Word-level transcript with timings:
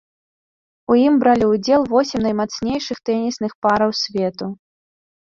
У 0.93 0.95
ім 1.07 1.19
бралі 1.23 1.45
ўдзел 1.49 1.85
восем 1.91 2.23
наймацнейшых 2.27 2.97
тэнісных 3.11 3.51
параў 3.67 3.91
свету. 4.01 4.45